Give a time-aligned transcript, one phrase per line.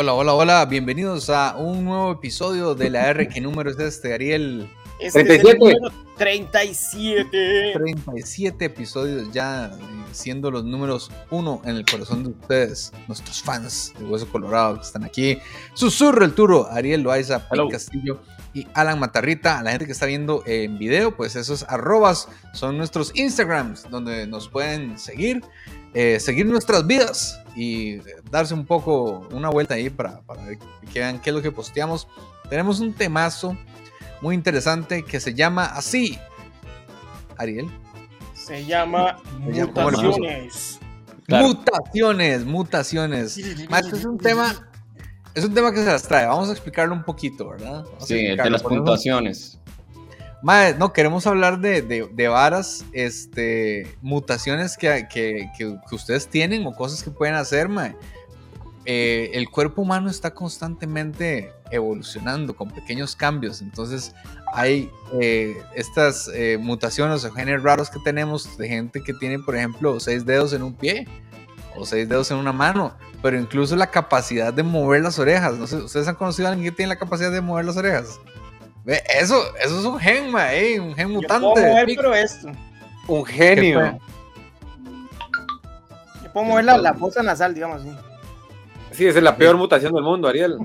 [0.00, 3.28] Hola, hola, hola, bienvenidos a un nuevo episodio de la R.
[3.28, 4.70] ¿Qué número es este, Ariel?
[5.00, 5.34] Este 37.
[5.34, 7.72] Es el número 37.
[7.74, 9.80] 37 episodios ya eh,
[10.12, 14.82] siendo los números uno en el corazón de ustedes, nuestros fans de Hueso Colorado que
[14.82, 15.40] están aquí.
[15.74, 18.20] Susurro el Turo, Ariel Loaiza, Pink Castillo
[18.54, 19.58] y Alan Matarrita.
[19.58, 24.28] A la gente que está viendo en video, pues esos arrobas son nuestros Instagrams donde
[24.28, 25.42] nos pueden seguir,
[25.94, 27.98] eh, seguir nuestras vidas y
[28.30, 30.42] darse un poco una vuelta ahí para, para
[30.92, 32.06] que vean qué es lo que posteamos.
[32.48, 33.56] Tenemos un temazo
[34.20, 36.18] muy interesante que se llama así.
[37.36, 37.68] Ariel.
[38.34, 40.80] Se llama mutaciones.
[41.28, 43.36] Mutaciones, mutaciones.
[43.36, 44.70] es un tema,
[45.34, 46.26] es un tema que se las trae.
[46.26, 47.84] Vamos a explicarlo un poquito, ¿verdad?
[47.98, 49.58] sí, el de las puntuaciones.
[50.40, 56.72] Madre, no, queremos hablar de, de, varas, este, mutaciones que, que, que, ustedes tienen o
[56.72, 57.96] cosas que pueden hacer, madre.
[58.84, 64.14] Eh, el cuerpo humano está constantemente evolucionando con pequeños cambios, entonces
[64.54, 69.56] hay eh, estas eh, mutaciones o genes raros que tenemos de gente que tiene, por
[69.56, 71.06] ejemplo, seis dedos en un pie
[71.76, 75.54] o seis dedos en una mano, pero incluso la capacidad de mover las orejas.
[75.54, 78.20] No ¿Ustedes han conocido a alguien que tiene la capacidad de mover las orejas?
[78.88, 81.46] Eso, eso es un gen, ma, eh, un gen mutante.
[81.46, 82.48] Yo puedo mover, pero esto.
[83.06, 84.00] Un genio.
[86.24, 87.94] Yo puedo mover la, la fosa nasal, digamos así.
[88.92, 90.56] Sí, esa es la peor mutación del mundo, Ariel.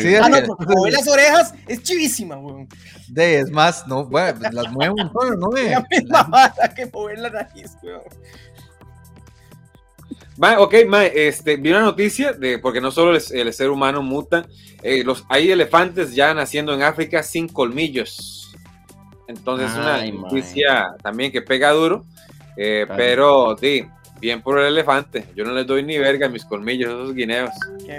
[0.00, 2.68] Sí, ah, no, porque mover las orejas es chivísima, weón.
[3.08, 5.70] De, es más, no, bueno, las muevo un solo, no ve.
[5.70, 8.02] La misma bala que mover la nariz, weón.
[10.38, 14.02] Ma, ok, ma, este, vi una noticia de, porque no solo el, el ser humano
[14.02, 14.46] muta,
[14.82, 18.54] eh, los, hay elefantes ya naciendo en África sin colmillos.
[19.28, 22.04] Entonces, es una noticia también que pega duro,
[22.56, 23.86] eh, pero sí,
[24.22, 25.26] bien por el elefante.
[25.34, 27.50] Yo no les doy ni verga a mis colmillos, esos guineos.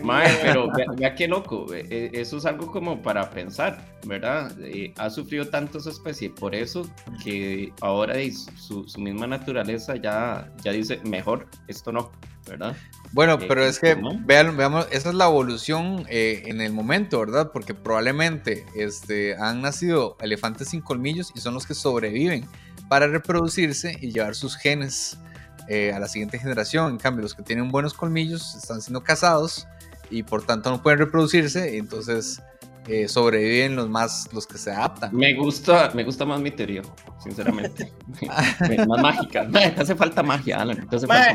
[0.01, 1.67] Mae, pero vea, qué loco.
[1.73, 4.55] E, eso es algo como para pensar, ¿verdad?
[4.61, 6.89] Eh, ha sufrido tanto esa especie, por eso
[7.23, 8.15] que ahora
[8.57, 12.09] su, su, misma naturaleza ya, ya dice, mejor, esto no,
[12.47, 12.73] ¿verdad?
[13.11, 17.19] Bueno, eh, pero es que vean, veamos, esa es la evolución eh, en el momento,
[17.19, 17.51] ¿verdad?
[17.51, 22.47] Porque probablemente este, han nacido elefantes sin colmillos y son los que sobreviven
[22.87, 25.17] para reproducirse y llevar sus genes
[25.67, 26.91] eh, a la siguiente generación.
[26.91, 29.67] En cambio, los que tienen buenos colmillos están siendo cazados
[30.09, 31.77] y por tanto no pueden reproducirse.
[31.77, 32.41] Entonces
[32.87, 35.15] eh, sobreviven los más los que se adaptan.
[35.15, 36.81] Me gusta, me gusta más mi teoría,
[37.19, 37.91] sinceramente.
[38.87, 39.47] más mágica.
[39.77, 40.87] hace falta magia, Alan.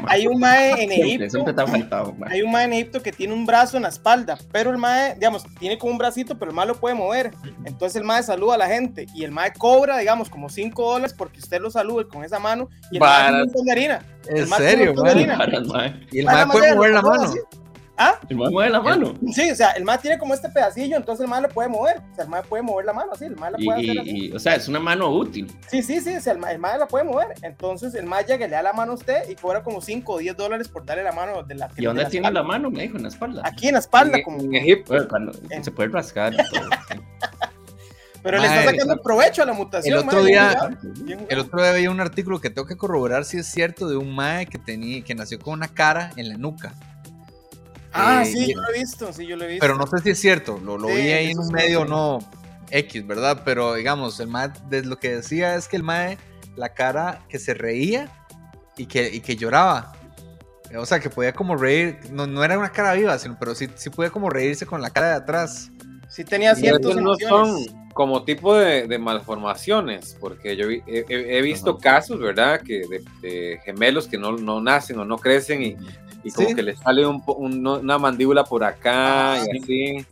[0.08, 1.30] Hay un mae en Egipto.
[1.30, 2.14] Siempre, te ha faltado.
[2.26, 5.14] Hay un mae en Egipto que tiene un brazo en la espalda, pero el mae,
[5.14, 7.32] digamos, tiene como un bracito, pero el mae lo puede mover.
[7.64, 11.14] Entonces el mae saluda a la gente y el mae cobra, digamos, como 5 dólares
[11.16, 14.06] porque usted lo salude con esa mano y el mae tiene un montón de harina.
[14.28, 14.94] ¿En serio?
[16.10, 17.32] Y el mae puede mover la mano.
[17.98, 18.20] ¿Ah?
[18.28, 19.14] El mae mueve la mano.
[19.32, 21.98] Sí, o sea, el mae tiene como este pedacillo, entonces el mae lo puede mover.
[22.12, 24.00] O sea, el mae puede mover la mano, sí, el mae la puede y, hacer
[24.00, 24.32] así.
[24.32, 25.52] o sea, es una mano útil.
[25.68, 27.34] Sí, sí, sí, o sea, el, mae, el la puede mover.
[27.42, 30.18] Entonces el mae llega, le da la mano a usted y cobra como 5 o
[30.18, 32.70] 10 dólares por darle la mano de la ¿Y dónde tiene la mano?
[32.70, 33.42] Me dijo, en la espalda.
[33.44, 34.40] Aquí en la espalda, como.
[34.40, 34.94] En Egipto.
[35.08, 36.34] cuando se puede rascar.
[38.22, 39.98] Pero le está sacando provecho a la mutación.
[39.98, 40.70] El otro día,
[41.28, 44.14] el otro día veía un artículo que tengo que corroborar si es cierto de un
[44.14, 46.74] mae que tenía, que nació con una cara en la nuca.
[47.92, 49.60] Ah, eh, sí, yo lo he visto, sí, yo lo he visto.
[49.60, 52.18] Pero no sé si es cierto, lo, lo vi ahí en un medio no
[52.70, 53.42] X, ¿verdad?
[53.44, 54.50] Pero digamos, el mae,
[54.84, 56.18] lo que decía es que el mae,
[56.56, 58.10] la cara que se reía
[58.76, 59.92] y que, y que lloraba.
[60.76, 63.68] O sea, que podía como reír, no, no era una cara viva, sino, pero sí,
[63.74, 65.70] sí podía como reírse con la cara de atrás.
[66.08, 67.56] Sí tenía ciertos no son
[67.94, 72.60] como tipo de, malformaciones, porque yo he, visto casos, ¿verdad?
[72.60, 72.82] Que
[73.22, 75.76] de, gemelos que no, no, nacen o no crecen y
[76.24, 77.22] y como que le sale un,
[77.66, 80.06] una mandíbula por acá ah, y así.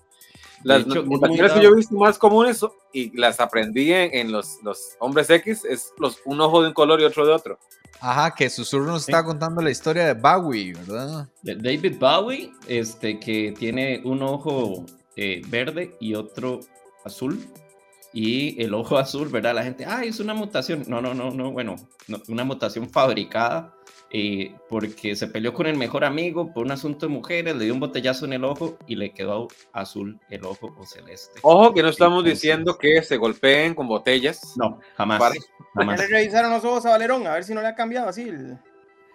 [0.62, 2.60] Las mutaciones que yo he visto más comunes
[2.92, 7.00] y las aprendí en, los, los, hombres X es los, un ojo de un color
[7.00, 7.58] y otro de otro.
[8.00, 11.28] Ajá, que Susurro nos está contando la historia de Bowie, ¿verdad?
[11.42, 14.84] De David Bowie, este, que tiene un ojo
[15.14, 16.60] eh, verde y otro
[17.04, 17.46] azul.
[18.12, 19.54] Y el ojo azul, ¿verdad?
[19.54, 20.84] La gente, ah, es una mutación.
[20.88, 21.76] No, no, no, no, bueno,
[22.28, 23.75] una mutación fabricada
[24.10, 27.74] eh, porque se peleó con el mejor amigo por un asunto de mujeres, le dio
[27.74, 31.40] un botellazo en el ojo y le quedó azul el ojo o celeste.
[31.42, 34.54] Ojo que no estamos diciendo que se golpeen con botellas.
[34.56, 35.20] No, jamás.
[35.74, 35.98] jamás.
[35.98, 37.26] le revisaron los ojos a Valerón?
[37.26, 38.30] A ver si no le ha cambiado así.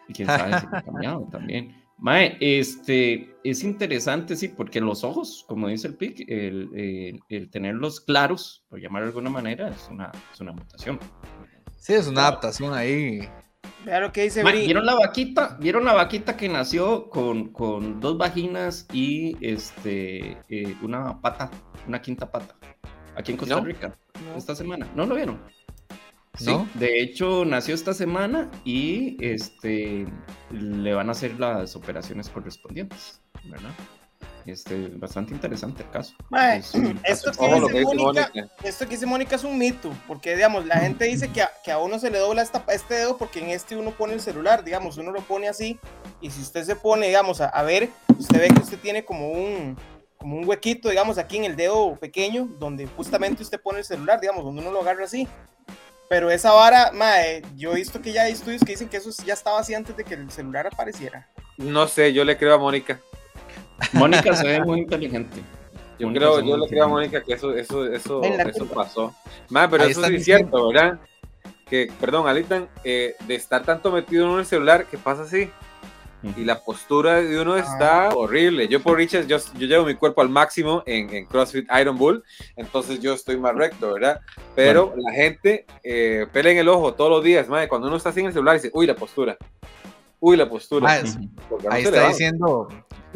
[0.10, 1.82] Y quién sabe si le ha cambiado también.
[1.98, 8.02] Mae, este, es interesante, sí, porque los ojos, como dice el PIC, el, el, tenerlos
[8.02, 11.00] claros, por llamar de alguna manera, es una, es una mutación.
[11.78, 13.30] Sí, es una adaptación ahí
[13.84, 15.58] Claro que dice ¿Vieron la vaquita?
[15.60, 21.50] ¿Vieron la vaquita que nació con, con dos vaginas y este eh, una pata,
[21.88, 22.56] una quinta pata?
[23.16, 23.98] Aquí en Costa Rica,
[24.38, 24.88] esta semana.
[24.96, 25.40] ¿No lo vieron?
[26.36, 30.08] Sí, de hecho nació esta semana y este
[30.52, 33.72] le van a hacer las operaciones correspondientes, ¿verdad?
[34.46, 36.14] Este, bastante interesante el caso.
[37.04, 38.32] esto, que dice Mónica,
[38.64, 41.72] esto, que dice Mónica, es un mito, porque digamos, la gente dice que a, que
[41.72, 44.64] a uno se le dobla esta, este dedo porque en este uno pone el celular,
[44.64, 45.80] digamos, uno lo pone así,
[46.22, 49.32] y si usted se pone, digamos, a, a ver, usted ve que usted tiene como
[49.32, 49.78] un,
[50.18, 54.22] como un huequito, digamos, aquí en el dedo pequeño, donde justamente usted pone el celular,
[54.22, 55.28] digamos, donde uno lo agarra así.
[56.10, 59.10] Pero esa vara, mae, yo he visto que ya hay estudios que dicen que eso
[59.26, 61.30] ya estaba así antes de que el celular apareciera.
[61.58, 63.00] No sé, yo le creo a Mónica.
[63.94, 65.42] Mónica se ve muy inteligente.
[66.00, 69.14] Yo creo, yo le creo a Mónica que eso, eso, eso, eso pasó.
[69.50, 71.00] Mae, pero eso sí es cierto, ¿verdad?
[71.70, 75.50] Que, perdón, Alitan, eh, de estar tanto metido en el celular, ¿qué pasa así?
[76.38, 78.68] y la postura de uno está horrible.
[78.68, 82.24] Yo por Richard, yo, yo llevo mi cuerpo al máximo en, en, CrossFit Iron Bull,
[82.56, 84.22] entonces yo estoy más recto, ¿verdad?
[84.56, 88.12] Pero la gente eh, pelea en el ojo todos los días, madre, cuando uno está
[88.12, 89.38] sin el celular dice, uy, la postura.
[90.20, 90.92] Uy, la postura.
[91.72, 92.68] ahí está diciendo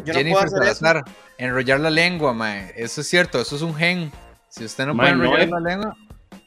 [0.03, 1.03] Jennifer Salazar,
[1.37, 2.73] enrollar la lengua, mae.
[2.75, 4.11] Eso es cierto, eso es un gen.
[4.49, 5.97] Si usted no puede enrollar la lengua.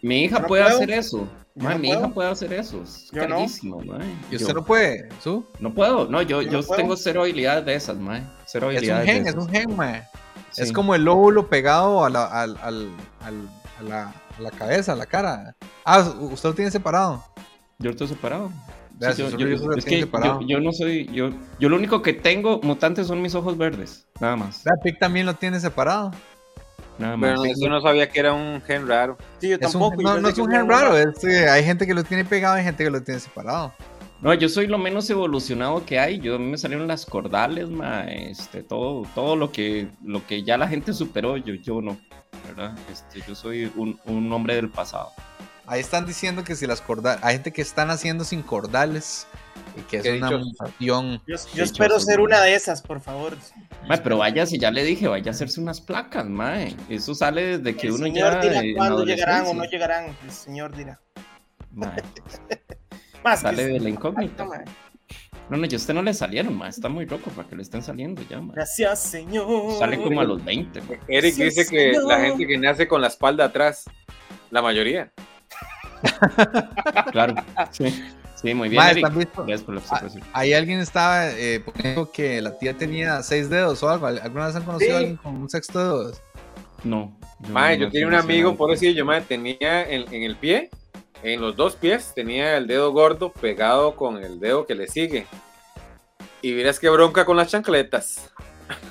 [0.03, 1.29] Mi hija puede hacer eso
[1.59, 2.83] mi hija puede hacer eso.
[2.83, 3.99] Es carísimo, no.
[4.31, 5.09] ¿Y usted no puede?
[5.23, 5.45] ¿Su?
[5.59, 6.09] No puedo.
[6.09, 8.23] No, yo, yo, tengo cero habilidades de esas, mae.
[8.47, 9.09] Cero habilidades.
[9.09, 10.03] Es un gen, es un gen, mae.
[10.57, 12.91] Es como el lóbulo pegado a la, al, al,
[13.21, 13.49] al,
[13.79, 14.03] a, la,
[14.39, 15.55] a la cabeza, a la cara.
[15.85, 17.25] Ah, usted lo tiene separado.
[17.79, 18.51] Yo lo estoy separado.
[19.01, 20.09] Yo, yo, es que
[20.47, 24.37] yo, no soy, yo, yo lo único que tengo mutantes son mis ojos verdes, nada
[24.37, 24.63] más.
[24.65, 26.13] La Pic también lo tiene separado.
[26.99, 29.17] Pero yo no sabía que era un gen raro.
[29.41, 30.03] Sí, yo tampoco.
[30.03, 32.91] no, no es un gen raro, hay gente que lo tiene pegado y gente que
[32.91, 33.73] lo tiene separado.
[34.21, 36.19] No, yo soy lo menos evolucionado que hay.
[36.19, 40.43] Yo a mí me salieron las cordales, ma, este, todo, todo lo que, lo que
[40.43, 41.97] ya la gente superó, yo, yo no,
[42.49, 42.77] ¿verdad?
[42.91, 45.13] Este, yo soy un, un hombre del pasado.
[45.69, 49.27] Ahí están diciendo que si las cordales, hay gente que están haciendo sin cordales
[49.77, 51.21] y que es una mutación.
[51.27, 53.37] Yo, espero ser una de esas, por favor.
[54.03, 56.75] pero vaya, si ya le dije, vaya a hacerse unas placas, mae.
[56.89, 58.41] Eso sale desde que uno ya.
[58.41, 61.01] Dirá cuándo llegarán o no llegarán, el señor dirá.
[63.23, 64.47] Más sale de la incógnita.
[65.51, 66.69] No, no, yo a usted no le salieron, ma.
[66.69, 68.55] Está muy loco para que le estén saliendo ya, ma.
[68.55, 69.79] Gracias, señor.
[69.79, 70.81] Sale como a los 20.
[71.09, 73.85] Eric dice que la gente que nace con la espalda atrás,
[74.51, 75.13] la mayoría.
[77.13, 77.35] claro,
[77.71, 78.03] sí.
[78.41, 78.81] Sí, muy bien.
[78.81, 80.01] Ah,
[80.33, 84.07] ahí alguien estaba eh, poniendo que la tía tenía seis dedos o algo.
[84.07, 86.23] ¿Alguna vez han conocido a alguien con un sexto dedos?
[86.85, 87.19] No.
[87.41, 90.71] Yo yo tenía un amigo, por decir, yo tenía en, el pie,
[91.25, 95.27] en los dos pies, tenía el dedo gordo pegado con el dedo que le sigue.
[96.41, 98.31] Y miras qué bronca con las chancletas.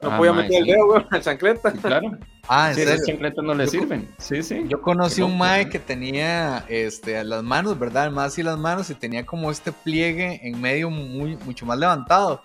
[0.00, 1.72] no ah, podía meter el dedo, en la chancleta.
[1.72, 2.18] claro.
[2.52, 4.12] Ah, ¿en sí, chancletas no le sirven.
[4.18, 4.64] Sí, sí.
[4.66, 8.10] Yo conocí un mae que tenía este, las manos, ¿verdad?
[8.10, 12.42] Más y las manos y tenía como este pliegue en medio muy, mucho más levantado.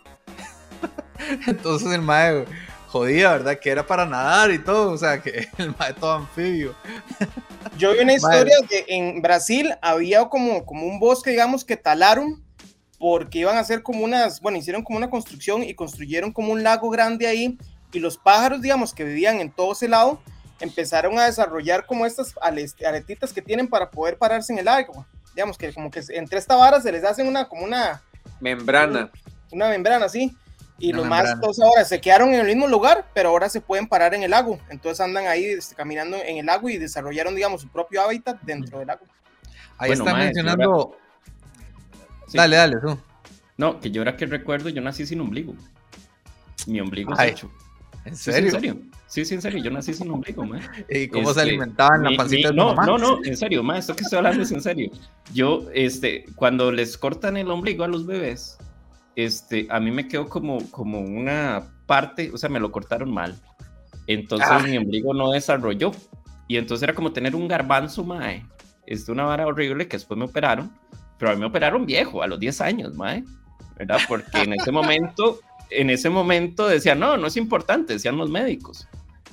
[1.47, 2.45] Entonces el mae
[2.89, 3.57] jodía, ¿verdad?
[3.59, 6.75] Que era para nadar y todo, o sea, que el mae todo anfibio.
[7.75, 11.77] Yo vi una historia de que en Brasil había como, como un bosque, digamos, que
[11.77, 12.43] talaron
[12.99, 16.61] porque iban a hacer como unas, bueno, hicieron como una construcción y construyeron como un
[16.61, 17.57] lago grande ahí
[17.95, 20.21] y los pájaros, digamos, que vivían en todo ese lado,
[20.59, 25.07] empezaron a desarrollar como estas aletitas que tienen para poder pararse en el agua.
[25.33, 28.01] Digamos que como que entre esta vara se les hace una, como una...
[28.41, 29.09] Membrana.
[29.49, 30.35] Una, membrana, sí.
[30.77, 33.87] Y los más, entonces ahora se quedaron en el mismo lugar, pero ahora se pueden
[33.87, 34.59] parar en el lago.
[34.69, 38.79] Entonces andan ahí este, caminando en el lago y desarrollaron, digamos, su propio hábitat dentro
[38.79, 39.05] del lago.
[39.77, 40.97] Ahí está mencionando...
[42.33, 42.99] Dale, dale, tú.
[43.55, 45.55] No, que yo ahora que recuerdo, yo nací sin ombligo.
[46.67, 47.49] Mi ombligo es hecho.
[48.05, 48.51] ¿En serio?
[48.51, 48.81] Sí, en serio.
[49.07, 49.63] Sí, sí, en serio.
[49.63, 50.61] Yo nací sin ombligo, man.
[50.89, 52.85] ¿Y cómo se este, alimentaban la pancita de no, mamá?
[52.85, 53.77] No, no, en serio, man.
[53.77, 54.91] Esto que estoy hablando es en serio.
[55.33, 58.57] Yo, este, cuando les cortan el ombligo a los bebés,
[59.15, 63.35] este, a mí me quedó como, como una parte, o sea, me lo cortaron mal.
[64.07, 64.59] Entonces ah.
[64.59, 65.91] mi ombligo no desarrolló.
[66.47, 68.45] Y entonces era como tener un garbanzo, mae.
[68.85, 70.71] Es una vara horrible que después me operaron.
[71.17, 73.23] Pero a mí me operaron viejo, a los 10 años, mae.
[73.77, 73.99] ¿Verdad?
[74.07, 78.87] Porque en ese momento en ese momento decía, no, no es importante, decían los médicos.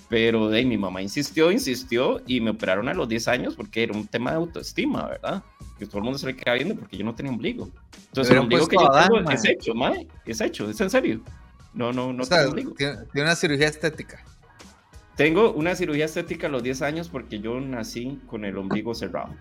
[0.08, 3.94] Pero de mi mamá insistió, insistió y me operaron a los 10 años porque era
[3.94, 5.42] un tema de autoestima, ¿verdad?
[5.78, 7.70] Que todo el mundo se le queda viendo porque yo no tenía ombligo.
[8.08, 11.22] Entonces el ombligo que yo tengo es hecho, mae, es hecho, es en serio.
[11.72, 12.74] No, no, no tengo ombligo.
[12.74, 14.22] Tiene una cirugía estética.
[15.16, 19.34] Tengo una cirugía estética a los 10 años porque yo nací con el ombligo cerrado,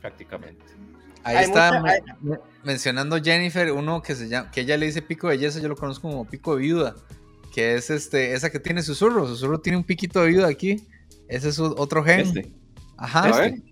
[0.00, 0.64] prácticamente.
[1.26, 1.82] Ahí está
[2.62, 5.76] mencionando Jennifer, uno que se llama, que ella le dice pico de belleza, yo lo
[5.76, 6.94] conozco como pico de viuda,
[7.52, 10.86] que es este, esa que tiene susurro, susurro tiene un piquito de viuda aquí,
[11.28, 12.20] ese es otro gen.
[12.20, 12.52] Este.
[12.96, 13.46] Ajá.
[13.46, 13.62] Este.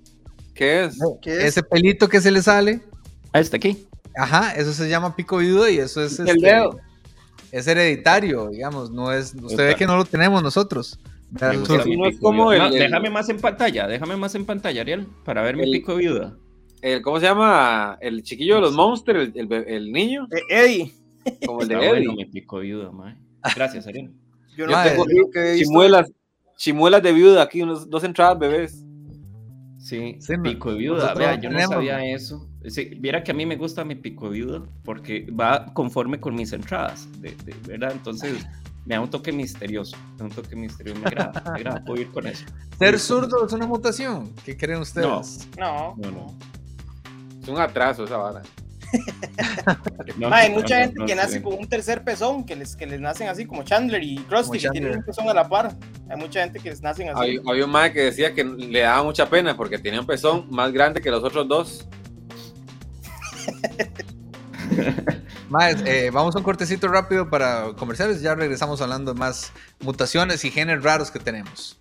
[0.53, 0.99] ¿Qué es?
[1.25, 2.81] Ese pelito que se le sale.
[3.33, 3.87] Ah, este aquí.
[4.17, 6.19] Ajá, eso se llama pico viuda y eso es.
[6.19, 6.81] El este, dedo.
[7.53, 9.35] Es hereditario, digamos, no es.
[9.41, 10.99] Usted ve que no lo tenemos nosotros.
[11.31, 16.37] déjame más en pantalla, déjame más en pantalla, Ariel, para ver mi pico de viuda.
[16.85, 17.97] El, ¿Cómo se llama?
[18.03, 20.29] El chiquillo de los monsters, el, niño.
[20.31, 20.93] Eh, Eddie.
[21.47, 22.15] Como el de Eddie.
[22.15, 22.91] mi pico de viuda,
[23.57, 24.13] Gracias, Ariel.
[24.55, 25.07] Yo no tengo
[25.57, 26.13] chimuelas,
[26.59, 28.85] chimuelas de viuda aquí, unos, dos entradas bebés.
[29.79, 31.15] Sí, pico de viuda.
[31.15, 32.47] Vea, yo no sabía eso.
[32.99, 36.53] viera que a mí me gusta mi pico de viuda porque va conforme con mis
[36.53, 37.35] entradas, de,
[37.67, 37.93] ¿verdad?
[37.93, 38.47] Entonces
[38.85, 39.97] me da un toque misterioso.
[40.21, 41.01] un toque misterioso.
[41.01, 41.83] Me agrada, me agrada.
[41.83, 42.45] Puedo ir con eso.
[42.79, 44.35] ¿Ser zurdo es una mutación?
[44.45, 45.49] ¿Qué creen ustedes?
[45.59, 45.95] No.
[45.97, 46.55] No, no.
[47.45, 48.41] Es un atraso esa vara.
[50.31, 53.45] hay mucha gente que nace con un tercer pezón, que les, que les nacen así,
[53.45, 55.75] como Chandler y Krusty, que tienen un pezón a la par.
[56.09, 57.39] Hay mucha gente que les nacen así.
[57.47, 60.73] Había, un madre que decía que le daba mucha pena porque tenía un pezón más
[60.73, 61.87] grande que los otros dos.
[65.51, 68.23] Más, eh, vamos a un cortecito rápido para comerciales.
[68.23, 71.79] Ya regresamos hablando de más mutaciones y genes raros que tenemos.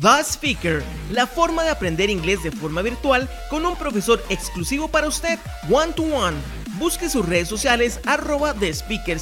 [0.00, 5.06] The Speaker, la forma de aprender inglés de forma virtual con un profesor exclusivo para
[5.06, 5.38] usted,
[5.70, 6.36] one to one.
[6.78, 9.18] Busque sus redes sociales arroba The Speaker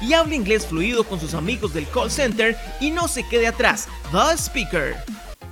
[0.00, 3.88] y hable inglés fluido con sus amigos del call center y no se quede atrás.
[4.12, 4.96] The Speaker.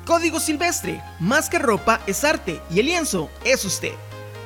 [0.07, 3.95] Código Silvestre, más que ropa es arte y el lienzo es usted.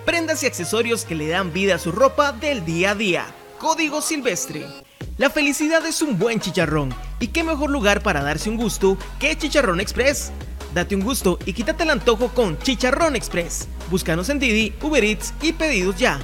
[0.06, 3.26] Prendas y accesorios que le dan vida a su ropa del día a día.
[3.58, 4.66] Código Silvestre.
[5.18, 6.94] La felicidad es un buen chicharrón.
[7.20, 10.30] ¿Y qué mejor lugar para darse un gusto que Chicharrón Express?
[10.72, 13.66] Date un gusto y quítate el antojo con Chicharrón Express.
[13.90, 16.20] Búscanos en Didi, Uber Eats y pedidos ya.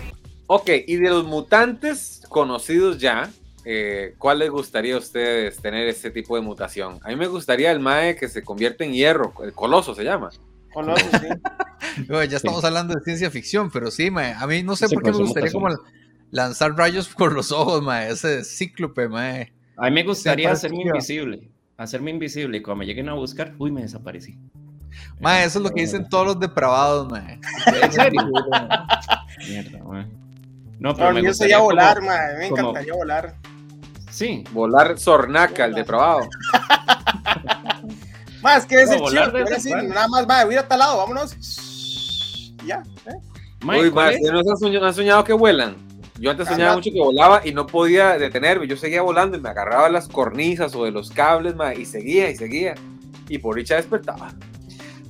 [0.47, 3.29] Ok, y de los mutantes conocidos ya,
[3.65, 7.01] eh, ¿cuál les gustaría a ustedes tener ese tipo de mutación?
[7.03, 10.31] A mí me gustaría el Mae que se convierte en hierro, el Coloso se llama.
[10.73, 12.07] Coloso, sí.
[12.29, 15.13] ya estamos hablando de ciencia ficción, pero sí, mae, a mí no sé por qué
[15.13, 15.69] me gustaría como
[16.31, 19.53] lanzar rayos por los ojos, mae, ese cíclope, mae.
[19.77, 23.73] A mí me gustaría hacerme invisible, hacerme invisible y cuando me lleguen a buscar, uy,
[23.73, 24.39] me desaparecí.
[25.21, 27.41] Mae, eso es lo que dicen todos los depravados, mae.
[27.83, 28.23] ¿En serio?
[29.49, 30.07] Mierda, mae.
[30.79, 33.35] No, pero me gustaría volar, mae, me encantaría volar.
[34.11, 34.45] Sí.
[34.53, 36.21] Volar sornaca, el depravado.
[38.43, 41.37] más que ese chido, nada más, va, voy a tal lado, vámonos.
[42.65, 43.67] Ya, ¿eh?
[43.67, 45.77] Uy, mae, ¿no has soñado que vuelan?
[46.19, 48.69] Yo antes soñaba mucho que volaba y no podía detenerme.
[48.69, 52.37] Yo seguía volando y me agarraba las cornisas o de los cables, y seguía y
[52.37, 52.75] seguía.
[53.29, 54.33] Y por dicha despertaba.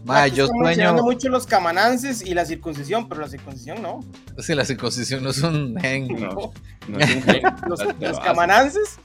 [0.05, 4.01] Ma, yo sueño mucho los camanances y la circuncisión, pero la circuncisión no.
[4.39, 6.09] Sí, la circuncisión no es un gen.
[6.09, 6.53] No,
[6.89, 7.43] no es un gen.
[8.01, 8.99] los, camanances.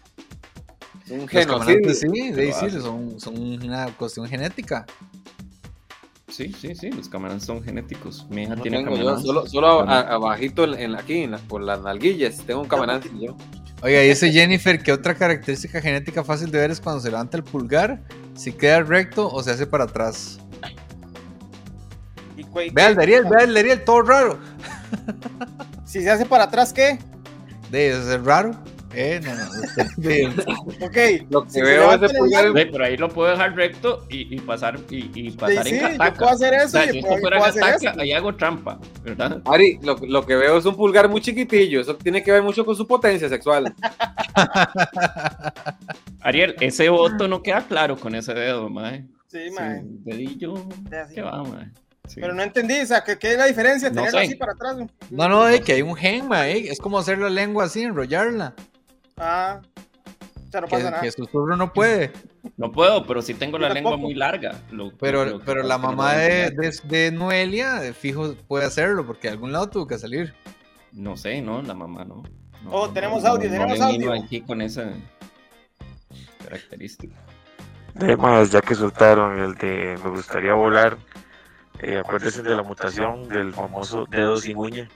[1.09, 1.93] Un genocidio.
[1.93, 4.85] Sí, sí, sí, son, son una cuestión genética.
[6.39, 8.25] Sí, sí, sí, los camarón son genéticos.
[8.29, 12.67] Mi hija tiene tengo yo, solo, solo abajito en, aquí, por las nalguillas, tengo un
[12.69, 13.35] camarón yo.
[13.81, 17.43] Oiga, dice Jennifer que otra característica genética fácil de ver es cuando se levanta el
[17.43, 18.01] pulgar,
[18.35, 20.39] si queda recto o se hace para atrás.
[22.71, 24.39] Ve al Dariel, ve al Dariel, todo raro.
[25.83, 26.99] Si se hace para atrás, ¿qué?
[27.69, 28.51] Debe ser raro.
[28.93, 29.45] Eh, no, no.
[30.85, 30.97] ok,
[31.29, 32.51] lo que veo es pulgar.
[32.53, 35.97] pero ahí lo puedo dejar recto y, y pasar, y, y pasar sí, en sí,
[36.03, 36.65] Yo puedo hacer eso.
[36.65, 39.41] O sea, si esto fuera cataca, ahí hago trampa, ¿verdad?
[39.45, 41.81] Ari, lo, lo, que veo es un pulgar muy chiquitillo.
[41.81, 43.73] Eso tiene que ver mucho con su potencia sexual.
[46.21, 49.05] Ariel, ese voto no queda claro con ese dedo, mae.
[49.27, 49.81] Sí, mae.
[49.81, 50.53] Sí, dedillo,
[51.13, 51.71] ¿qué va, mae?
[52.07, 52.19] Sí.
[52.19, 53.89] Pero no entendí, o sea, ¿qué, qué es la diferencia?
[53.89, 54.77] No Tenerlo así para atrás.
[55.11, 56.71] No, no, es que hay un gen, mae.
[56.71, 58.55] Es como hacer la lengua así, enrollarla.
[59.19, 59.61] Ah,
[60.49, 61.01] ya no pasa que, nada.
[61.01, 62.11] Que susurro no puede.
[62.57, 64.59] No puedo, pero sí tengo la lengua muy larga.
[64.99, 69.69] pero pero la mamá de, de, Noelia, de fijo, puede hacerlo, porque de algún lado
[69.69, 70.33] tuvo que salir.
[70.91, 72.23] No sé, no, la mamá no.
[72.71, 74.13] oh, tenemos audio, tenemos audio.
[74.13, 74.91] aquí con esa
[76.43, 77.15] característica.
[77.95, 80.97] Además, ya que soltaron el de me gustaría volar,
[81.79, 84.89] eh, acuérdense de la mutación del famoso dedo sin uña.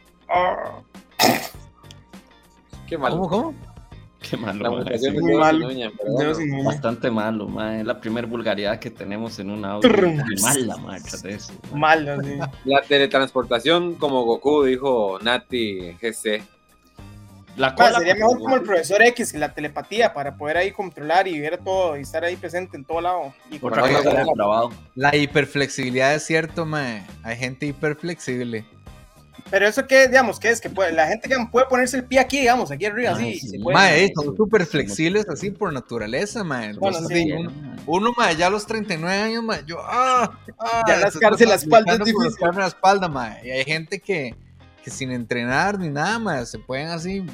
[2.87, 3.11] Qué mal.
[3.11, 3.72] ¿Cómo, cómo?
[4.29, 4.83] Qué malo,
[5.21, 5.67] muy malo.
[6.63, 7.79] Bastante malo, ma.
[7.79, 9.89] Es la primera vulgaridad que tenemos en un audio.
[10.41, 11.53] Mala marcha de eso.
[11.73, 12.37] Malo, sí.
[12.65, 16.41] La teletransportación, como Goku dijo Nati GC.
[17.57, 21.39] La cola, sería mejor como el profesor X, la telepatía, para poder ahí controlar y
[21.39, 23.33] ver todo y estar ahí presente en todo lado.
[23.51, 27.05] Y Otra cosa La hiperflexibilidad es cierto, ma.
[27.23, 28.65] Hay gente hiperflexible.
[29.49, 32.19] Pero eso que, digamos, que es que puede, la gente que puede ponerse el pie
[32.19, 33.39] aquí, digamos, aquí arriba, así.
[33.39, 33.57] Sí.
[33.59, 36.73] Mae, son súper flexibles así por naturaleza, mae.
[36.73, 37.51] Bueno, sí, uno,
[37.85, 41.93] uno, mae, ya a los 39 años, mae, yo, ah, ah ya rascarse la espalda
[41.93, 42.31] es difícil.
[42.55, 43.47] la espalda, mae.
[43.47, 44.35] Y hay gente que,
[44.83, 47.25] que sin entrenar ni nada, mae, se pueden así.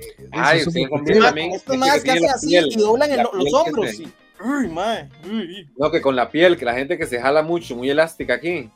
[0.00, 0.86] Eh, Ay, sí,
[1.20, 1.52] también.
[1.52, 4.12] Estos más que hacen así y doblan el, los hombros, sí.
[4.44, 5.08] Uy, mae.
[5.24, 5.70] Uy.
[5.76, 8.70] No, que con la piel, que la gente que se jala mucho, muy elástica aquí.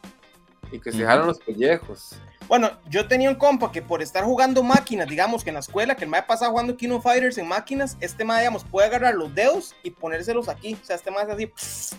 [0.71, 2.17] Y que se jalan los pellejos.
[2.49, 5.95] Bueno, yo tenía un compa que por estar jugando máquinas, digamos que en la escuela,
[5.95, 9.15] que el mae pasaba jugando King of Fighters en máquinas, este mae, digamos, puede agarrar
[9.15, 10.75] los dedos y ponérselos aquí.
[10.81, 11.53] O sea, este mae es así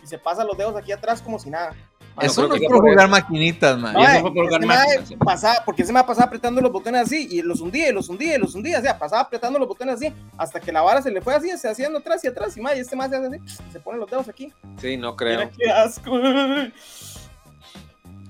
[0.03, 1.75] y se pasa los dedos aquí atrás como si nada.
[2.19, 3.93] eso no es por jugar maquinitas, man.
[3.93, 5.13] No, eso fue por jugar máquinas.
[5.23, 8.35] Pasaba, porque ese me pasaba apretando los botones así y los hundía y los hundía
[8.35, 8.79] y los hundía.
[8.79, 11.55] O sea, pasaba apretando los botones así hasta que la vara se le fue así,
[11.59, 12.75] se haciendo atrás y atrás y más.
[12.75, 13.39] Y este mae se hace así,
[13.71, 14.51] se pone los dedos aquí.
[14.81, 15.37] Sí, no creo.
[15.37, 16.11] Mira qué asco.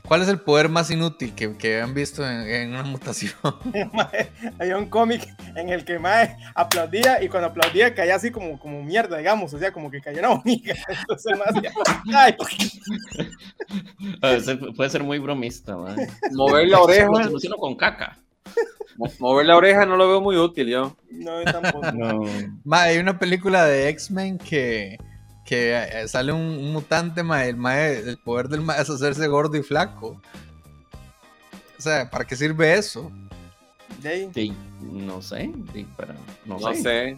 [0.10, 3.32] ¿Cuál es el poder más inútil que, que han visto en, una mutación?
[4.60, 5.22] Hay un cómic
[5.56, 9.60] en el que Mae aplaudía y cuando aplaudía caía así como, como mierda, digamos, o
[9.60, 10.74] sea, como que cayó una bonita.
[11.02, 11.38] Entonces
[12.06, 12.36] Mae
[14.76, 16.08] Puede ser muy bromista, Mae.
[16.32, 17.08] Mover la oreja.
[17.48, 18.18] Lo con caca.
[19.20, 20.98] Mover la oreja no lo veo muy útil yo.
[21.12, 21.92] No, yo tampoco.
[21.92, 22.26] No.
[22.72, 24.98] hay una película de X-Men que
[25.50, 27.66] que eh, sale un, mutante, el,
[28.08, 30.22] el poder del mae es hacerse gordo y flaco.
[31.76, 33.12] O sea, ¿para qué sirve eso?
[34.32, 35.52] Sí, no sé,
[35.98, 36.14] para,
[36.46, 37.18] no, sé.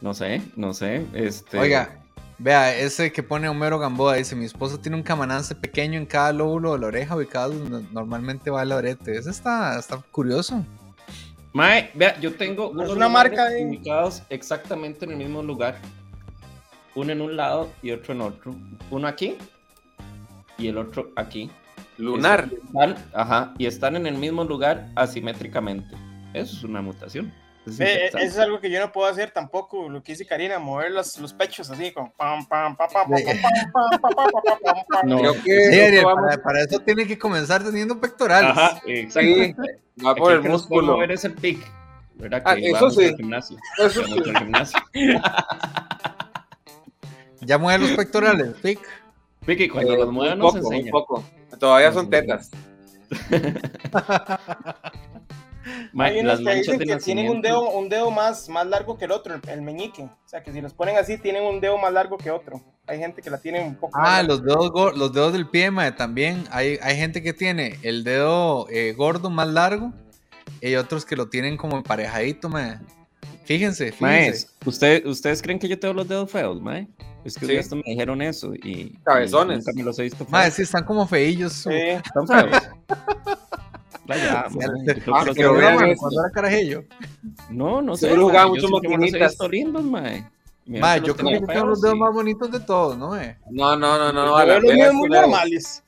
[0.00, 1.06] No sé, no sé.
[1.14, 1.60] Este...
[1.60, 2.02] Oiga,
[2.38, 6.32] vea, ese que pone Homero Gamboa dice: Mi esposo tiene un camanance pequeño en cada
[6.32, 9.16] lóbulo de la oreja, ubicado donde normalmente va el arete.
[9.16, 10.66] Ese está, está curioso.
[11.52, 15.78] Mae, vea, yo tengo una marca ubicados exactamente en el mismo lugar
[16.94, 18.54] uno en un lado y otro en otro.
[18.90, 19.36] Uno aquí
[20.58, 21.50] y el otro aquí.
[21.98, 22.48] Lunar.
[23.12, 25.94] ajá, y están en el mismo lugar asimétricamente.
[26.32, 27.32] Eso es una mutación.
[27.66, 31.18] eso es algo que yo no puedo hacer tampoco, lo que dice Karina, mover los,
[31.18, 33.10] los pechos así con pam, pam, pam, pam, pam,
[36.42, 38.50] para, eso tiene que comenzar teniendo pectorales.
[38.50, 39.62] Ajá, exacto.
[40.04, 40.94] va por el músculo.
[40.94, 41.64] mover ese pic,
[42.14, 42.42] ¿verdad?
[42.56, 43.14] Que eso sí.
[43.16, 43.58] Gimnasio.
[43.78, 44.14] Eso sí.
[47.44, 48.80] Ya mueve los pectorales, Pic.
[49.44, 50.84] Pic, cuando los mueve nos enseña.
[50.84, 51.24] Un poco.
[51.58, 52.50] Todavía son tetas.
[55.98, 59.12] Hay unos que dicen que tienen un dedo, un dedo más, más largo que el
[59.12, 60.02] otro, el, meñique.
[60.02, 62.60] O sea, que si los ponen así, tienen un dedo más largo que otro.
[62.86, 66.44] Hay gente que la tiene un poco Ah, los dedos, los dedos del pie, también.
[66.50, 69.92] Hay, hay gente que tiene el dedo eh, gordo más largo
[70.60, 72.78] y otros que lo tienen como emparejadito, mae.
[73.44, 74.48] Fíjense, fíjense.
[74.64, 76.88] ¿usted, ¿ustedes creen que yo tengo los dedos feos, mae?
[77.24, 78.98] Es que esto me dijeron eso y.
[79.04, 79.58] Cabezones.
[79.58, 80.26] nunca me los he visto.
[80.28, 81.52] Madre, sí, están como feillos.
[81.52, 81.70] Sí.
[81.70, 82.62] Están feos.
[84.04, 86.84] Vaya, ah, que lo vean cuando era carajillo.
[87.48, 88.06] No, no sé.
[88.06, 89.36] Seguro jugaba mucho maquinitas.
[89.48, 90.28] lindos, mae.
[90.66, 93.16] Mae, yo creo que tengo los dedos más bonitos de todos, ¿no?
[93.16, 93.38] Eh?
[93.50, 94.40] No, no, no, no.
[94.40, 95.84] Yo veo los míos muy normales.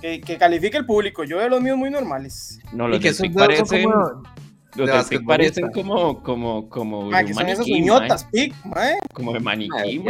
[0.00, 1.24] Que, que califique el público.
[1.24, 2.60] Yo veo los míos muy normales.
[2.72, 3.90] No, los y que esos parecen.
[3.90, 4.22] Como
[4.78, 7.10] los de parecen como, como, como.
[7.12, 8.54] Ah, que son esas uñotas, pic,
[9.12, 10.02] Como de maniquí,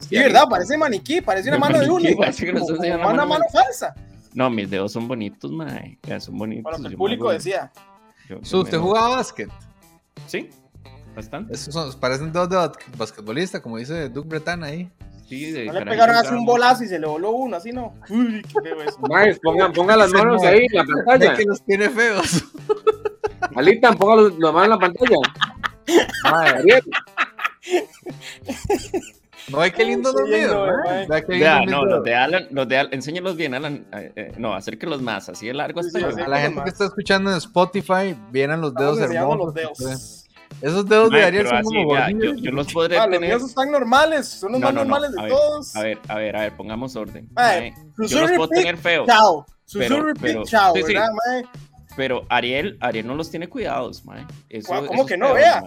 [0.00, 0.44] Sí, ¿verdad?
[0.48, 2.08] Parece maniquí, parece una mano de uno.
[2.18, 3.94] Parece que como, una mano falsa.
[4.34, 5.98] No, mis dedos son bonitos, mae.
[6.18, 6.64] Son bonitos.
[6.64, 7.70] Bueno, el público decía.
[8.30, 9.50] ¿Usted jugaba básquet?
[10.26, 10.48] Sí,
[11.14, 11.54] bastante.
[11.54, 12.56] Esos son, parecen dos de
[12.96, 14.90] basquetbolista, como dice Duke Bretan ahí.
[15.28, 17.94] Sí, de no le pegaron así un bolazo y se le voló uno, así no.
[18.10, 18.98] Uy, qué feo eso.
[19.00, 21.36] Más, pongan, pongan las manos ahí en la pantalla.
[21.36, 22.44] que los tiene feos.
[23.54, 25.16] Alita, ponga los, manos en la pantalla.
[26.24, 26.82] Madre,
[29.48, 30.56] No, hay qué lindo los míos.
[31.38, 33.86] Ya, no, los de Alan, los de Alan, enséñalos bien, Alan.
[33.92, 37.30] Eh, eh, no, acérquelos más, así de largo hasta A la gente que está escuchando
[37.30, 39.46] en Spotify, vienen los dedos hermosos.
[39.46, 40.18] Los dedos.
[40.60, 43.32] Esos dedos de Ariel son como yo, yo, los podré ah, tener.
[43.32, 45.74] Los están normales, son los más normales de todos.
[45.74, 47.28] A ver, a ver, a ver, pongamos orden.
[47.98, 49.06] yo los puedo tener feos.
[49.06, 49.46] Chao.
[49.72, 51.08] Pero, pero, chao, sí, ¿verdad,
[51.96, 54.24] pero Ariel, Ariel no los tiene cuidados, mae.
[54.66, 55.34] ¿Cómo que no?
[55.34, 55.62] vea.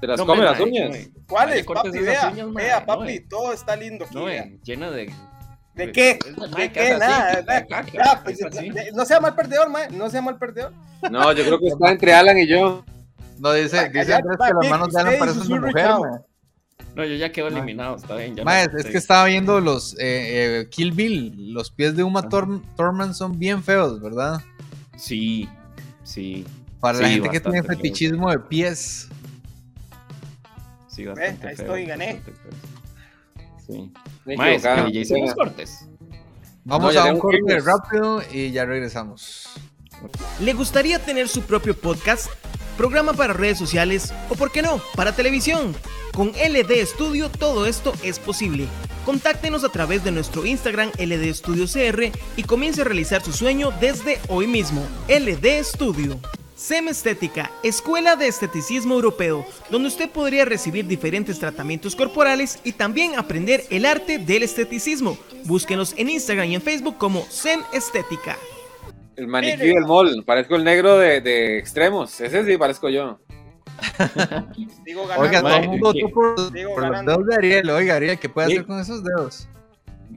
[0.00, 1.10] ¿Te las come las uñas?
[1.28, 1.90] ¿Cuáles, papi?
[1.90, 4.14] Vea, vea, papi, todo está lindo aquí.
[4.14, 4.26] No,
[4.64, 5.12] lleno de...
[5.74, 6.18] ¿De qué?
[6.56, 6.96] ¿De qué?
[6.98, 8.22] Nada.
[8.24, 8.40] Pues,
[8.92, 9.90] no sea mal perdedor, mae.
[9.90, 10.72] No sea mal perdedor.
[11.10, 12.84] No, yo creo que está entre Alan y yo.
[13.38, 16.20] No, dice, dice Andrés que las manos de Alan parecen de mujer, mae.
[16.94, 18.34] No, yo ya quedo eliminado, está bien.
[18.34, 21.52] Ya Mae, es que estaba viendo los eh, eh, Kill Bill.
[21.54, 24.40] Los pies de Uma Thurman son bien feos, ¿verdad?
[24.96, 25.48] Sí,
[26.10, 26.44] Sí.
[26.80, 29.08] Para la gente que tiene fetichismo de pies.
[30.88, 32.20] Sí, bastante Ahí estoy, gané.
[33.64, 33.92] Sí.
[34.36, 35.86] Maestro, ya hicimos cortes.
[36.64, 39.48] Vamos a un corte rápido y ya regresamos.
[40.40, 42.28] ¿Le gustaría tener su propio podcast?
[42.76, 45.76] Programa para redes sociales o, por qué no, para televisión.
[46.12, 48.66] Con LD Studio todo esto es posible.
[49.10, 53.72] Contáctenos a través de nuestro Instagram LD Studio CR y comience a realizar su sueño
[53.80, 54.86] desde hoy mismo.
[55.08, 56.20] LD Studio.
[56.54, 63.18] SEM Estética, Escuela de Esteticismo Europeo, donde usted podría recibir diferentes tratamientos corporales y también
[63.18, 65.18] aprender el arte del esteticismo.
[65.44, 68.36] Búsquenos en Instagram y en Facebook como SEM Estética.
[69.16, 73.18] El maniquí del mall, parezco el negro de, extremos, ese sí parezco yo.
[75.18, 78.80] Oiga, todo el mundo por, los dedos de Ariel, oiga Ariel, ¿qué puede hacer con
[78.80, 79.48] esos dedos?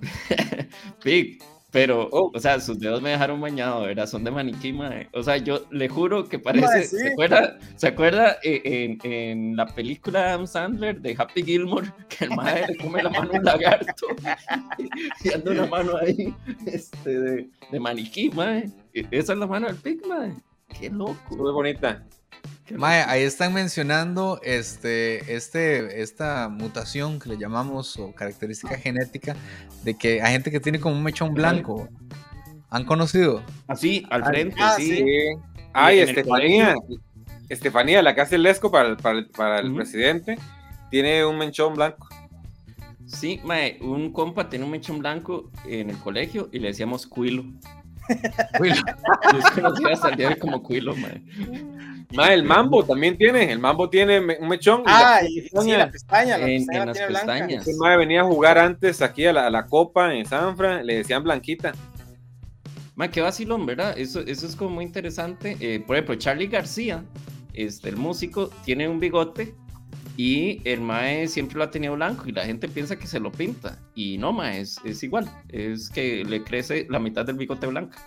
[1.03, 1.41] Pig,
[1.73, 2.31] pero, oh.
[2.31, 4.05] o sea, sus dedos me dejaron bañado, ¿verdad?
[4.05, 5.09] Son de maniquí, mae.
[5.11, 6.83] O sea, yo le juro que parece.
[6.83, 11.91] ¿Se acuerda, ¿se acuerda eh, en, en, la película de Adam Sandler de Happy Gilmore
[12.09, 14.05] que el mae le come la mano a un lagarto
[15.23, 16.31] y anda una mano ahí
[16.67, 18.69] este, de, de maniquí, mae?
[18.93, 20.31] E, esa es la mano del pig, mae.
[20.79, 21.17] Qué loco.
[21.31, 22.03] Muy bonita.
[22.75, 29.35] Mae, ahí están mencionando este, este, esta mutación que le llamamos o característica genética
[29.83, 31.87] de que hay gente que tiene como un mechón blanco.
[32.69, 33.43] ¿Han conocido?
[33.67, 35.05] Así, al frente, ah, sí.
[35.73, 36.75] Ay, Estefanía.
[37.49, 40.39] Estefanía, la que hace el lesco para, para, el presidente,
[40.89, 42.07] tiene un mechón blanco.
[43.05, 47.43] Sí, mae, un compa tiene un mechón blanco en el colegio y le decíamos cuilo.
[48.57, 48.75] cuilo.
[49.33, 51.21] Yo conocía de como cuilo, mae
[52.21, 54.83] el mambo también tiene, el mambo tiene un mechón.
[54.85, 57.65] Ah, y la pestaña, la en, las pestañas.
[57.97, 61.73] venía a jugar antes aquí a la, Copa en Sanfra, le decían Blanquita.
[62.95, 63.97] Ma, qué vacilón, ¿verdad?
[63.97, 65.57] Eso, eso es como muy interesante.
[65.59, 67.03] Eh, por ejemplo, Charlie García,
[67.53, 69.55] este, el músico, tiene un bigote
[70.15, 73.31] y el mae siempre lo ha tenido blanco y la gente piensa que se lo
[73.31, 73.79] pinta.
[73.95, 75.27] Y no, mae, es, es igual.
[75.49, 77.97] Es que le crece la mitad del bigote blanca.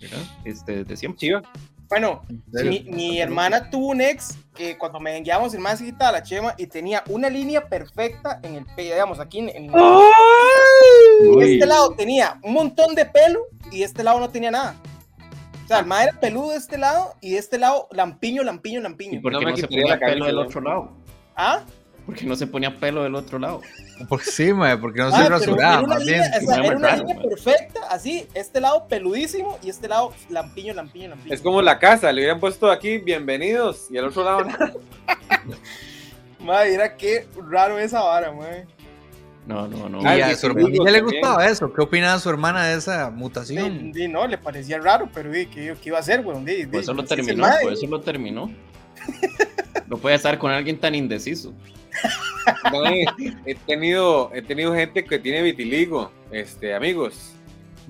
[0.00, 0.22] ¿verdad?
[0.44, 1.18] Este, de siempre.
[1.18, 1.42] Chiva.
[1.90, 2.22] Bueno,
[2.52, 6.68] mi, hermana tuvo un ex que cuando me enviamos el más a la chema y
[6.68, 9.72] tenía una línea perfecta en el pelo, digamos, aquí en, en
[11.42, 13.40] este lado tenía un montón de pelo
[13.72, 14.76] y este lado no tenía nada.
[15.64, 18.80] O sea, el más era peludo de este lado y de este lado lampiño, lampiño,
[18.80, 19.14] lampiño.
[19.14, 20.92] ¿Y por qué no, se ponía pelo del otro lado?
[21.34, 21.64] ¿Ah?
[22.10, 23.60] Porque no se ponía pelo del otro lado.
[24.08, 25.74] Porque sí, mae, porque no se rasuraba.
[25.74, 30.74] Era una, línea, era una línea perfecta, así, este lado peludísimo y este lado lampiño,
[30.74, 31.32] lampiño, lampiño.
[31.32, 34.72] Es como la casa, le hubieran puesto aquí bienvenidos y al otro lado nada.
[36.40, 38.66] madre, mira qué raro esa vara, mae.
[39.46, 40.02] No, no, no.
[40.02, 41.72] ¿Y a su hermana le gustaba eso?
[41.72, 43.92] ¿Qué opinaba su hermana de esa mutación?
[43.94, 46.66] Sí, no, le parecía raro, pero ¿qué, qué iba a hacer, güey?
[46.66, 48.50] Por eso lo terminó, por eso lo terminó.
[49.90, 51.52] No puede estar con alguien tan indeciso
[53.44, 57.34] he, tenido, he tenido gente que tiene vitiligo, este, amigos.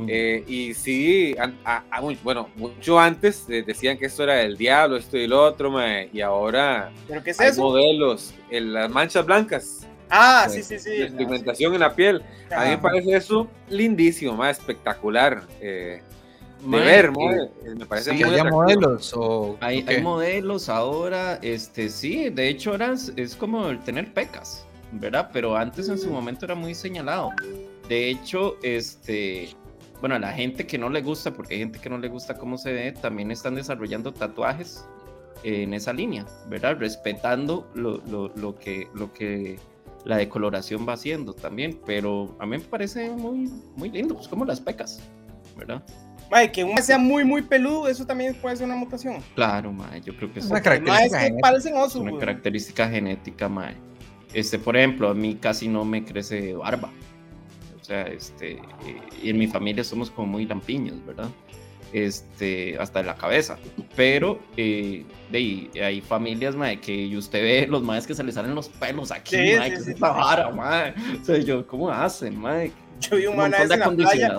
[0.09, 1.37] Eh, y sí,
[2.23, 5.75] bueno, mucho antes decían que esto era el diablo, esto y lo otro,
[6.11, 7.61] y ahora ¿Pero qué es hay eso?
[7.61, 9.87] modelos, en las manchas blancas.
[10.09, 10.97] Ah, sí, sí, sí.
[10.97, 12.23] La pigmentación en la piel.
[12.51, 15.43] A mí me parece eso lindísimo, más espectacular.
[15.61, 16.01] Eh,
[16.63, 22.49] de ver, me parece muy hay modelos o hay, hay, modelos ahora, este sí, de
[22.49, 25.31] hecho ahora es, como el tener pecas, ¿verdad?
[25.33, 27.31] Pero antes en su momento era muy señalado.
[27.89, 29.51] De hecho, este,
[30.01, 32.37] bueno, a la gente que no le gusta, porque hay gente que no le gusta
[32.37, 34.85] cómo se ve, también están desarrollando tatuajes
[35.43, 36.77] en esa línea, ¿verdad?
[36.79, 39.59] Respetando lo, lo, lo que, lo que
[40.05, 44.45] la decoloración va haciendo también, pero a mí me parece muy, muy lindo, pues como
[44.45, 45.01] las pecas,
[45.57, 45.83] ¿verdad?
[46.31, 49.17] Mae, que uno sea muy, muy peludo, eso también puede ser una mutación.
[49.35, 51.27] Claro, mae, yo creo que es una característica.
[51.27, 53.75] que parecen osos, una característica genética, mae.
[54.33, 56.91] Este, por ejemplo, a mí casi no me crece barba.
[57.81, 58.61] O sea, este,
[59.21, 61.29] y en mi familia somos como muy lampiños, ¿verdad?
[61.93, 63.59] Este, hasta de la cabeza.
[63.97, 68.55] Pero eh, de, hay familias, mae, que usted ve los maes que se les salen
[68.55, 70.95] los pelos aquí, sí, mae, sí, que sí, es esta vara, mae.
[71.21, 72.71] O sea, yo, ¿cómo hacen, mae?
[73.01, 74.37] Yo vi un man en la playa,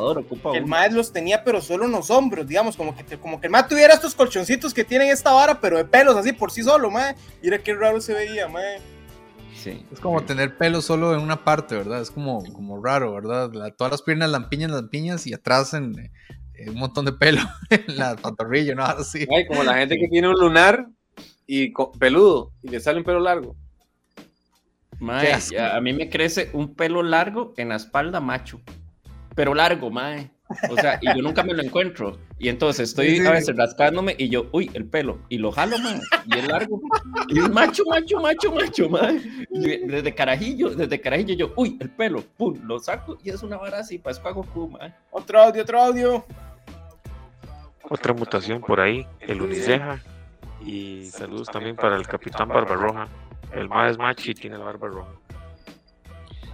[0.54, 3.52] el maestro los tenía, pero solo en los hombros, digamos, como que, como que el
[3.52, 6.92] man tuviera estos colchoncitos que tienen esta vara, pero de pelos así por sí solo,
[6.92, 7.16] mae.
[7.42, 8.80] Mira qué raro se veía, mae.
[9.56, 9.86] Sí.
[9.92, 12.02] Es como tener pelo solo en una parte, ¿verdad?
[12.02, 13.52] Es como, como raro, ¿verdad?
[13.78, 16.12] todas las piernas lampiñas, lampiñas y atrás en,
[16.68, 18.84] un montón de pelo en la pantorrilla, ¿no?
[18.84, 19.28] Así.
[19.36, 20.88] Ay, como la gente que tiene un lunar
[21.48, 23.56] y peludo y le sale un pelo largo.
[25.02, 28.62] Mae, a mí me crece un pelo largo en la espalda macho.
[29.34, 30.30] Pero largo, mae.
[30.70, 32.20] O sea, y yo nunca me lo encuentro.
[32.38, 35.18] Y entonces estoy a veces rascándome y yo, uy, el pelo.
[35.28, 36.00] Y lo jalo, mae.
[36.28, 36.80] Y es largo.
[37.30, 39.20] Y es macho, macho, macho, macho, mae.
[39.50, 42.24] Desde carajillo, desde carajillo yo, uy, el pelo.
[42.38, 44.94] Pum, lo saco y es una vara así, para a Goku, mae.
[45.10, 46.26] Otro audio, otro audio.
[47.90, 50.00] otra mutación por ahí, el uniceja.
[50.64, 53.08] Y saludos también para el capitán Barbarroja.
[53.54, 55.12] El más machi tiene la barba roja.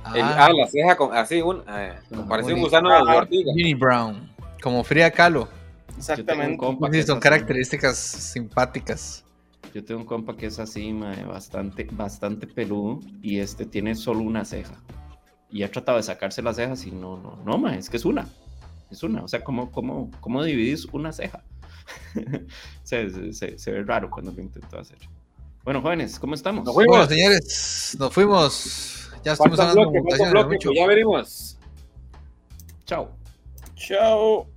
[0.04, 1.94] Ah, ah la ceja con, así, un, eh,
[2.28, 3.54] parece un gusano de ortiga.
[3.54, 4.32] Ginny Brown,
[4.62, 5.50] como Frida Kahlo.
[5.98, 6.66] Exactamente.
[6.92, 9.26] Sí, son características simpáticas.
[9.74, 10.94] Yo tengo un compa que es así,
[11.28, 14.76] bastante, bastante peludo y este tiene solo una ceja.
[15.50, 18.06] Y ha tratado de sacarse las cejas y no, no, no, ma, es que es
[18.06, 18.28] una.
[18.90, 19.24] Es una.
[19.24, 21.44] O sea, ¿cómo, cómo, cómo dividís una ceja?
[22.84, 24.98] se, se, se, ve raro cuando lo intento hacer.
[25.68, 26.64] Bueno, jóvenes, ¿cómo estamos?
[26.64, 27.98] Nos fuimos, señores.
[28.00, 29.10] Nos fuimos.
[29.22, 30.00] Ya estamos hablando de
[30.32, 31.58] bloque, pues ya veremos.
[32.86, 33.10] Chao.
[33.76, 34.48] Chao.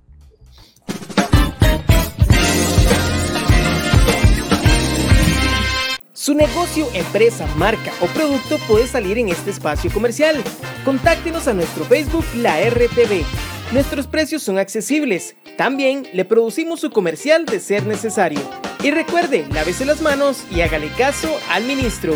[6.13, 10.41] Su negocio, empresa, marca o producto puede salir en este espacio comercial.
[10.85, 13.25] Contáctenos a nuestro Facebook La RTV.
[13.73, 15.35] Nuestros precios son accesibles.
[15.57, 18.39] También le producimos su comercial de ser necesario.
[18.83, 22.13] Y recuerde, lávese las manos y hágale caso al ministro.